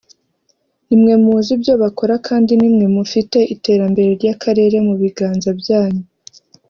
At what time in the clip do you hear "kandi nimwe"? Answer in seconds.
2.27-2.85